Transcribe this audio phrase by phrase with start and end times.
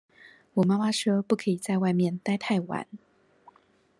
[0.55, 2.87] 我媽媽說不可以在外面待太晚